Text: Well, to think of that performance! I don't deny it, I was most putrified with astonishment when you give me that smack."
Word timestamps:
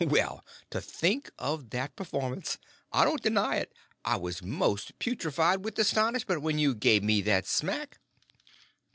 Well, 0.03 0.43
to 0.71 0.81
think 0.81 1.29
of 1.37 1.69
that 1.69 1.95
performance! 1.95 2.57
I 2.91 3.05
don't 3.05 3.21
deny 3.21 3.57
it, 3.57 3.71
I 4.03 4.15
was 4.15 4.41
most 4.41 4.97
putrified 4.97 5.59
with 5.63 5.77
astonishment 5.77 6.41
when 6.41 6.57
you 6.57 6.73
give 6.73 7.03
me 7.03 7.21
that 7.21 7.45
smack." 7.45 7.99